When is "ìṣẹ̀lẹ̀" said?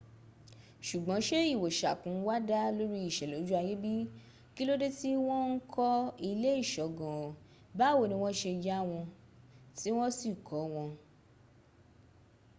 3.09-3.39